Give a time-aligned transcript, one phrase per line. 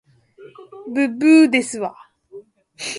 [0.91, 1.95] ぶっぶーですわ